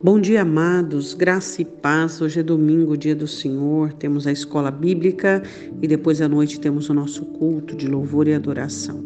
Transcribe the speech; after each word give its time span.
Bom 0.00 0.20
dia, 0.20 0.42
amados, 0.42 1.12
graça 1.12 1.60
e 1.60 1.64
paz. 1.64 2.20
Hoje 2.20 2.38
é 2.38 2.42
domingo, 2.44 2.96
dia 2.96 3.16
do 3.16 3.26
Senhor. 3.26 3.92
Temos 3.94 4.28
a 4.28 4.32
escola 4.32 4.70
bíblica 4.70 5.42
e 5.82 5.88
depois 5.88 6.22
à 6.22 6.28
noite 6.28 6.60
temos 6.60 6.88
o 6.88 6.94
nosso 6.94 7.24
culto 7.24 7.74
de 7.74 7.88
louvor 7.88 8.28
e 8.28 8.32
adoração. 8.32 9.02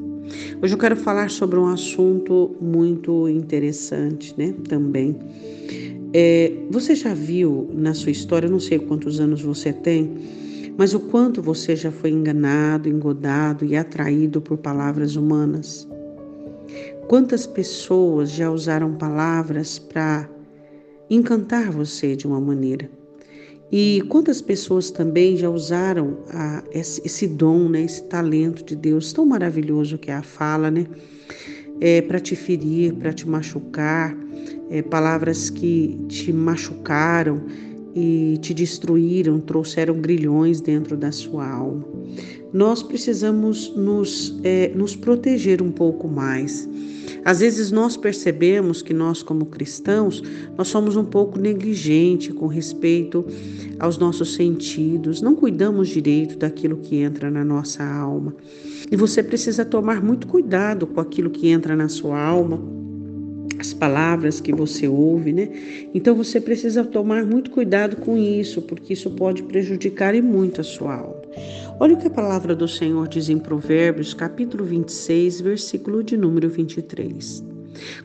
Hoje 0.63 0.75
eu 0.75 0.79
quero 0.79 0.95
falar 0.95 1.31
sobre 1.31 1.59
um 1.59 1.67
assunto 1.67 2.55
muito 2.61 3.27
interessante, 3.27 4.35
né? 4.37 4.55
Também. 4.69 5.17
É, 6.13 6.53
você 6.71 6.95
já 6.95 7.15
viu 7.15 7.71
na 7.73 7.95
sua 7.95 8.13
história, 8.13 8.47
não 8.47 8.61
sei 8.61 8.79
quantos 8.79 9.19
anos 9.19 9.41
você 9.41 9.73
tem, 9.73 10.13
mas 10.77 10.93
o 10.93 11.01
quanto 11.01 11.41
você 11.41 11.75
já 11.75 11.91
foi 11.91 12.11
enganado, 12.11 12.87
engodado 12.87 13.65
e 13.65 13.79
atraído 13.79 14.43
por 14.43 14.59
palavras 14.59 15.17
humanas? 15.17 15.89
Quantas 17.09 17.47
pessoas 17.47 18.31
já 18.31 18.51
usaram 18.51 18.95
palavras 18.95 19.79
para 19.79 20.29
encantar 21.09 21.71
você 21.71 22.17
de 22.17 22.27
uma 22.27 22.41
maneira. 22.41 22.91
E 23.71 24.03
quantas 24.09 24.43
pessoas 24.43 24.91
também 24.91 25.37
já 25.37 25.49
usaram 25.49 26.19
a, 26.29 26.63
esse, 26.73 27.27
dom, 27.27 27.71
né, 27.71 27.85
esse 27.85 28.03
talento 28.05 28.63
de 28.63 28.77
Deus 28.77 29.15
tão 29.15 29.25
maravilhoso 29.25 29.97
que 29.97 30.11
é 30.11 30.15
a 30.15 30.23
fala, 30.23 30.71
né? 30.71 30.87
É, 31.81 32.03
para 32.03 32.21
te 32.21 32.37
ferir, 32.37 32.93
para 32.95 33.13
te 33.13 33.27
machucar, 33.27 34.17
é, 34.71 34.83
palavras 34.83 35.49
que 35.49 35.99
te 36.07 36.33
machucaram 36.33 37.43
e 37.95 38.39
te 38.41 38.55
destruíram, 38.55 39.41
trouxeram 39.41 40.01
grilhões 40.01 40.61
dentro 40.61 40.97
da 40.97 41.11
sua 41.11 41.49
alma. 41.49 41.85
Nós 42.53 42.83
precisamos 42.83 43.75
nos, 43.75 44.39
é, 44.45 44.69
nos 44.75 44.95
proteger 44.95 45.63
um 45.63 45.73
pouco 45.73 46.07
mais 46.07 46.69
às 47.25 47.41
vezes 47.41 47.71
nós 47.71 47.97
percebemos 47.97 48.83
que 48.83 48.93
nós, 48.93 49.23
como 49.23 49.47
cristãos, 49.47 50.23
nós 50.57 50.69
somos 50.69 50.97
um 50.97 51.05
pouco 51.05 51.39
negligentes 51.39 52.35
com 52.35 52.47
respeito 52.47 53.25
aos 53.79 53.97
nossos 53.99 54.35
sentidos, 54.35 55.23
não 55.23 55.35
cuidamos 55.35 55.89
direito 55.89 56.37
daquilo 56.37 56.77
que 56.77 56.97
entra 56.97 57.31
na 57.31 57.45
nossa 57.45 57.85
alma. 57.85 58.35
E 58.91 58.97
você 58.97 59.23
precisa 59.23 59.65
tomar 59.65 60.03
muito 60.03 60.27
cuidado 60.27 60.87
com 60.87 61.01
aquilo 61.01 61.31
que 61.31 61.49
entra 61.49 61.77
na 61.77 61.89
sua 61.89 62.21
alma, 62.21 62.61
as 63.59 63.73
palavras 63.73 64.41
que 64.41 64.53
você 64.53 64.89
ouve, 64.89 65.33
né? 65.33 65.49
Então 65.95 66.15
você 66.17 66.41
precisa 66.41 66.85
tomar 66.85 67.25
muito 67.25 67.51
cuidado 67.51 67.97
com 67.97 68.19
isso, 68.19 68.61
porque 68.63 68.93
isso 68.93 69.11
pode 69.11 69.43
prejudicar 69.45 70.15
e 70.15 70.21
muito 70.21 70.61
a 70.61 70.65
sua 70.65 70.97
alma. 70.97 71.22
Olha 71.81 71.95
o 71.95 71.99
que 71.99 72.07
a 72.07 72.11
palavra 72.11 72.55
do 72.55 72.69
Senhor 72.69 73.09
diz 73.09 73.29
em 73.29 73.39
Provérbios, 73.39 74.15
capítulo 74.15 74.65
26, 74.65 75.41
versículo 75.41 76.03
de 76.03 76.17
número 76.17 76.49
23. 76.49 77.43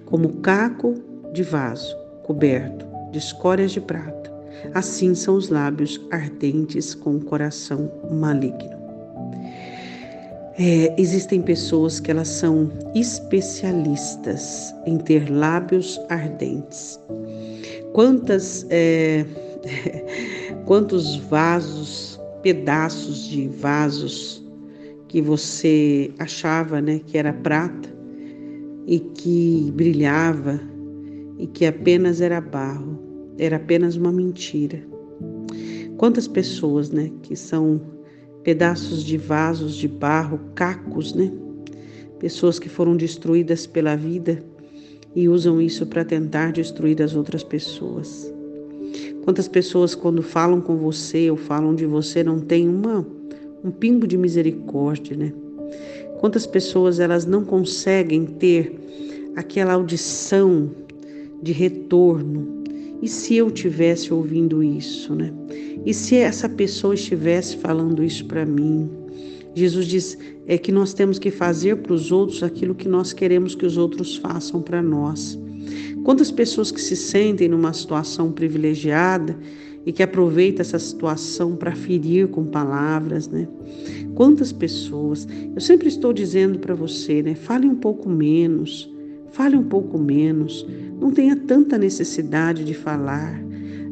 Como 0.05 0.37
caco 0.37 0.95
de 1.33 1.43
vaso 1.43 1.95
coberto 2.23 2.85
de 3.11 3.19
escórias 3.19 3.71
de 3.71 3.81
prata, 3.81 4.33
assim 4.73 5.13
são 5.13 5.35
os 5.35 5.49
lábios 5.49 6.01
ardentes 6.11 6.93
com 6.93 7.15
o 7.15 7.23
coração 7.23 7.91
maligno. 8.11 8.77
É, 10.59 10.95
existem 10.97 11.39
pessoas 11.39 11.99
que 11.99 12.09
elas 12.09 12.29
são 12.29 12.71
especialistas 12.95 14.73
em 14.87 14.97
ter 14.97 15.29
lábios 15.29 16.01
ardentes. 16.09 16.99
Quantas, 17.93 18.65
é, 18.71 19.23
quantos 20.65 21.15
vasos, 21.17 22.16
pedaços 22.41 23.27
de 23.27 23.47
vasos 23.47 24.45
que 25.07 25.21
você 25.21 26.11
achava, 26.19 26.81
né, 26.81 26.99
que 27.05 27.17
era 27.17 27.33
prata 27.33 27.89
e 28.85 28.99
que 28.99 29.71
brilhava 29.75 30.59
e 31.37 31.47
que 31.47 31.65
apenas 31.65 32.21
era 32.21 32.41
barro, 32.41 32.99
era 33.37 33.57
apenas 33.57 33.95
uma 33.95 34.11
mentira. 34.11 34.81
Quantas 35.97 36.27
pessoas, 36.27 36.91
né, 36.91 37.11
que 37.23 37.35
são 37.35 37.81
pedaços 38.43 39.03
de 39.03 39.17
vasos 39.17 39.75
de 39.75 39.87
barro, 39.87 40.39
cacos, 40.55 41.13
né? 41.13 41.31
Pessoas 42.19 42.57
que 42.57 42.69
foram 42.69 42.95
destruídas 42.95 43.67
pela 43.67 43.95
vida 43.95 44.41
e 45.13 45.27
usam 45.27 45.59
isso 45.61 45.85
para 45.85 46.05
tentar 46.05 46.53
destruir 46.53 47.01
as 47.01 47.13
outras 47.15 47.43
pessoas. 47.43 48.33
Quantas 49.23 49.47
pessoas, 49.47 49.93
quando 49.93 50.21
falam 50.21 50.61
com 50.61 50.77
você 50.77 51.29
ou 51.29 51.37
falam 51.37 51.75
de 51.75 51.85
você, 51.85 52.23
não 52.23 52.39
têm 52.39 52.69
uma, 52.69 53.05
um 53.63 53.71
pingo 53.71 54.07
de 54.07 54.17
misericórdia, 54.17 55.17
né? 55.17 55.33
Quantas 56.19 56.47
pessoas 56.47 56.99
elas 56.99 57.25
não 57.25 57.43
conseguem 57.43 58.25
ter 58.25 58.73
aquela 59.35 59.73
audição 59.73 60.71
de 61.41 61.51
retorno? 61.51 62.63
E 63.01 63.07
se 63.07 63.35
eu 63.35 63.51
tivesse 63.51 64.13
ouvindo 64.13 64.63
isso, 64.63 65.13
né? 65.13 65.31
E 65.85 65.93
se 65.93 66.15
essa 66.15 66.49
pessoa 66.49 66.95
estivesse 66.95 67.57
falando 67.57 68.03
isso 68.03 68.25
para 68.25 68.45
mim? 68.45 68.89
Jesus 69.53 69.85
diz 69.87 70.17
é 70.47 70.57
que 70.57 70.71
nós 70.71 70.93
temos 70.93 71.19
que 71.19 71.29
fazer 71.29 71.77
para 71.77 71.93
os 71.93 72.11
outros 72.11 72.41
aquilo 72.41 72.73
que 72.73 72.87
nós 72.87 73.11
queremos 73.11 73.53
que 73.53 73.65
os 73.65 73.77
outros 73.77 74.15
façam 74.15 74.61
para 74.61 74.81
nós. 74.81 75.37
Quantas 76.03 76.31
pessoas 76.31 76.71
que 76.71 76.81
se 76.81 76.95
sentem 76.95 77.47
numa 77.47 77.73
situação 77.73 78.31
privilegiada 78.31 79.37
e 79.85 79.91
que 79.91 80.03
aproveitam 80.03 80.61
essa 80.61 80.77
situação 80.77 81.55
para 81.55 81.73
ferir 81.73 82.27
com 82.27 82.45
palavras, 82.45 83.27
né? 83.27 83.47
Quantas 84.15 84.51
pessoas? 84.51 85.27
Eu 85.55 85.61
sempre 85.61 85.87
estou 85.87 86.11
dizendo 86.11 86.59
para 86.59 86.75
você, 86.75 87.23
né? 87.23 87.35
Fale 87.35 87.65
um 87.67 87.75
pouco 87.75 88.09
menos, 88.09 88.93
fale 89.31 89.55
um 89.55 89.63
pouco 89.63 89.97
menos, 89.97 90.67
não 90.99 91.11
tenha 91.11 91.35
tanta 91.35 91.77
necessidade 91.77 92.65
de 92.65 92.73
falar. 92.73 93.41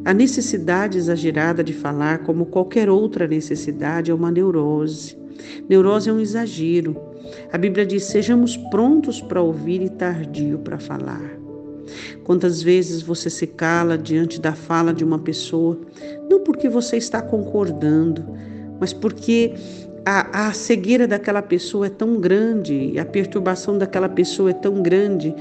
A 0.04 0.12
necessidade 0.12 0.98
exagerada 0.98 1.64
de 1.64 1.72
falar, 1.72 2.18
como 2.24 2.46
qualquer 2.46 2.90
outra 2.90 3.26
necessidade, 3.26 4.10
é 4.10 4.14
uma 4.14 4.30
neurose. 4.30 5.16
Neurose 5.68 6.10
é 6.10 6.12
um 6.12 6.20
exagero. 6.20 6.96
A 7.52 7.58
Bíblia 7.58 7.86
diz: 7.86 8.04
sejamos 8.04 8.56
prontos 8.56 9.20
para 9.20 9.40
ouvir 9.40 9.82
e 9.82 9.88
tardio 9.88 10.58
para 10.58 10.78
falar. 10.78 11.45
Quantas 12.24 12.62
vezes 12.62 13.02
você 13.02 13.30
se 13.30 13.46
cala 13.46 13.96
diante 13.96 14.40
da 14.40 14.54
fala 14.54 14.92
de 14.92 15.04
uma 15.04 15.18
pessoa, 15.18 15.78
não 16.28 16.40
porque 16.40 16.68
você 16.68 16.96
está 16.96 17.22
concordando, 17.22 18.24
mas 18.80 18.92
porque 18.92 19.54
a, 20.04 20.48
a 20.48 20.52
cegueira 20.52 21.06
daquela 21.06 21.42
pessoa 21.42 21.86
é 21.86 21.90
tão 21.90 22.20
grande, 22.20 22.98
a 22.98 23.04
perturbação 23.04 23.76
daquela 23.76 24.08
pessoa 24.08 24.50
é 24.50 24.54
tão 24.54 24.82
grande 24.82 25.34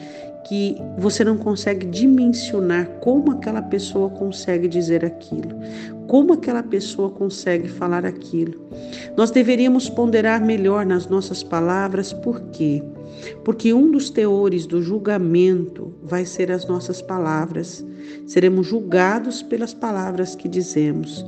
que 0.46 0.78
você 0.98 1.24
não 1.24 1.38
consegue 1.38 1.86
dimensionar 1.88 2.88
como 3.02 3.32
aquela 3.32 3.62
pessoa 3.62 4.10
consegue 4.10 4.68
dizer 4.68 5.04
aquilo, 5.04 5.50
como 6.08 6.34
aquela 6.34 6.62
pessoa 6.62 7.10
consegue 7.10 7.68
falar 7.68 8.06
aquilo. 8.06 8.62
Nós 9.18 9.32
deveríamos 9.32 9.90
ponderar 9.90 10.40
melhor 10.44 10.86
nas 10.86 11.08
nossas 11.08 11.42
palavras, 11.44 12.14
por 12.14 12.40
quê? 12.52 12.84
Porque 13.44 13.74
um 13.74 13.90
dos 13.90 14.10
teores 14.10 14.68
do 14.68 14.82
julgamento 14.84 15.94
vai 16.04 16.26
ser 16.26 16.52
as 16.52 16.68
nossas 16.68 17.02
palavras. 17.02 17.84
Seremos 18.28 18.68
julgados 18.68 19.42
pelas 19.42 19.74
palavras 19.74 20.36
que 20.36 20.48
dizemos. 20.48 21.26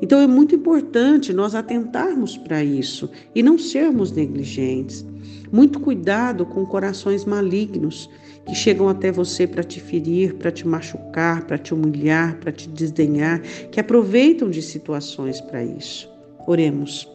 Então 0.00 0.20
é 0.20 0.26
muito 0.26 0.54
importante 0.54 1.32
nós 1.32 1.54
atentarmos 1.54 2.36
para 2.36 2.62
isso 2.62 3.10
e 3.34 3.42
não 3.42 3.58
sermos 3.58 4.12
negligentes. 4.12 5.04
Muito 5.50 5.80
cuidado 5.80 6.46
com 6.46 6.64
corações 6.64 7.24
malignos 7.24 8.08
que 8.46 8.54
chegam 8.54 8.88
até 8.88 9.12
você 9.12 9.46
para 9.46 9.62
te 9.62 9.80
ferir, 9.80 10.34
para 10.34 10.50
te 10.50 10.66
machucar, 10.66 11.44
para 11.44 11.58
te 11.58 11.72
humilhar, 11.74 12.36
para 12.38 12.52
te 12.52 12.68
desdenhar, 12.68 13.40
que 13.70 13.80
aproveitam 13.80 14.50
de 14.50 14.62
situações 14.62 15.40
para 15.40 15.62
isso. 15.64 16.08
Oremos. 16.46 17.08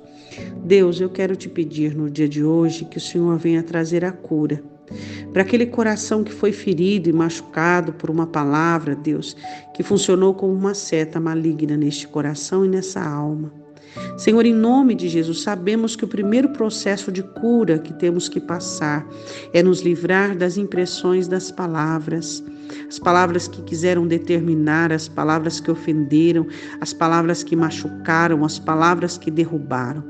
Deus, 0.63 0.99
eu 0.99 1.09
quero 1.09 1.35
te 1.35 1.47
pedir 1.47 1.95
no 1.95 2.09
dia 2.09 2.27
de 2.27 2.43
hoje 2.43 2.85
que 2.85 2.97
o 2.97 3.01
Senhor 3.01 3.37
venha 3.37 3.63
trazer 3.63 4.03
a 4.03 4.11
cura 4.11 4.61
para 5.33 5.41
aquele 5.41 5.65
coração 5.65 6.23
que 6.23 6.31
foi 6.31 6.51
ferido 6.51 7.09
e 7.09 7.13
machucado 7.13 7.93
por 7.93 8.09
uma 8.09 8.27
palavra, 8.27 8.95
Deus, 8.95 9.35
que 9.73 9.83
funcionou 9.83 10.33
como 10.33 10.53
uma 10.53 10.73
seta 10.73 11.19
maligna 11.19 11.75
neste 11.75 12.07
coração 12.07 12.63
e 12.63 12.69
nessa 12.69 13.03
alma. 13.03 13.64
Senhor, 14.17 14.45
em 14.45 14.53
nome 14.53 14.95
de 14.95 15.07
Jesus, 15.09 15.41
sabemos 15.41 15.95
que 15.95 16.05
o 16.05 16.07
primeiro 16.07 16.49
processo 16.49 17.11
de 17.11 17.21
cura 17.21 17.79
que 17.79 17.93
temos 17.93 18.29
que 18.29 18.39
passar 18.39 19.05
é 19.53 19.61
nos 19.61 19.81
livrar 19.81 20.35
das 20.37 20.57
impressões 20.57 21.27
das 21.27 21.51
palavras 21.51 22.43
as 22.87 22.99
palavras 22.99 23.47
que 23.47 23.61
quiseram 23.63 24.07
determinar, 24.07 24.91
as 24.91 25.07
palavras 25.07 25.59
que 25.59 25.71
ofenderam, 25.71 26.47
as 26.81 26.93
palavras 26.93 27.43
que 27.43 27.55
machucaram, 27.55 28.43
as 28.43 28.59
palavras 28.59 29.17
que 29.17 29.31
derrubaram. 29.31 30.03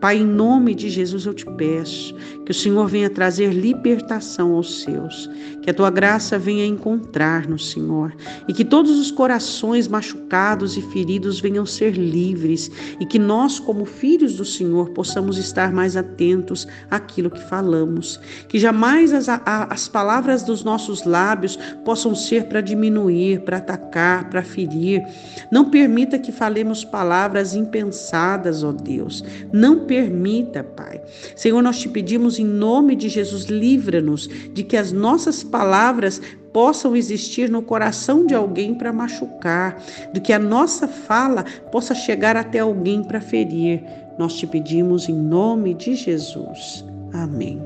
Pai, 0.00 0.18
em 0.18 0.26
nome 0.26 0.74
de 0.74 0.90
Jesus 0.90 1.24
eu 1.24 1.32
te 1.32 1.46
peço 1.56 2.14
que 2.44 2.50
o 2.50 2.54
Senhor 2.54 2.86
venha 2.86 3.08
trazer 3.08 3.52
libertação 3.52 4.52
aos 4.52 4.82
seus, 4.82 5.30
que 5.62 5.70
a 5.70 5.74
tua 5.74 5.90
graça 5.90 6.38
venha 6.38 6.66
encontrar-nos, 6.66 7.70
Senhor, 7.70 8.14
e 8.46 8.52
que 8.52 8.64
todos 8.64 8.98
os 8.98 9.10
corações 9.10 9.88
machucados 9.88 10.76
e 10.76 10.82
feridos 10.92 11.40
venham 11.40 11.64
ser 11.64 11.92
livres 11.92 12.70
e 13.00 13.06
que 13.06 13.18
nós, 13.18 13.58
como 13.58 13.86
filhos 13.86 14.34
do 14.36 14.44
Senhor, 14.44 14.90
possamos 14.90 15.38
estar 15.38 15.72
mais 15.72 15.96
atentos 15.96 16.68
àquilo 16.90 17.30
que 17.30 17.40
falamos, 17.48 18.20
que 18.48 18.58
jamais 18.58 19.12
as, 19.14 19.26
as 19.46 19.88
palavras 19.88 20.42
dos 20.42 20.62
nossos 20.62 21.04
lábios 21.04 21.58
possam 21.82 21.93
possam 21.94 22.12
ser 22.12 22.46
para 22.46 22.60
diminuir, 22.60 23.42
para 23.42 23.58
atacar, 23.58 24.28
para 24.28 24.42
ferir. 24.42 25.06
Não 25.48 25.70
permita 25.70 26.18
que 26.18 26.32
falemos 26.32 26.84
palavras 26.84 27.54
impensadas, 27.54 28.64
ó 28.64 28.72
Deus. 28.72 29.22
Não 29.52 29.86
permita, 29.86 30.64
Pai. 30.64 31.00
Senhor, 31.36 31.62
nós 31.62 31.78
te 31.78 31.88
pedimos 31.88 32.40
em 32.40 32.44
nome 32.44 32.96
de 32.96 33.08
Jesus, 33.08 33.44
livra-nos 33.44 34.28
de 34.52 34.64
que 34.64 34.76
as 34.76 34.90
nossas 34.90 35.44
palavras 35.44 36.20
possam 36.52 36.96
existir 36.96 37.48
no 37.48 37.62
coração 37.62 38.26
de 38.26 38.34
alguém 38.34 38.74
para 38.74 38.92
machucar, 38.92 39.80
de 40.12 40.20
que 40.20 40.32
a 40.32 40.38
nossa 40.38 40.88
fala 40.88 41.44
possa 41.70 41.94
chegar 41.94 42.36
até 42.36 42.58
alguém 42.58 43.04
para 43.04 43.20
ferir. 43.20 43.84
Nós 44.18 44.34
te 44.34 44.48
pedimos 44.48 45.08
em 45.08 45.14
nome 45.14 45.74
de 45.74 45.94
Jesus. 45.94 46.84
Amém. 47.12 47.62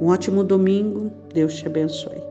Um 0.00 0.06
ótimo 0.06 0.42
domingo. 0.42 1.12
Deus 1.32 1.54
te 1.54 1.68
abençoe. 1.68 2.29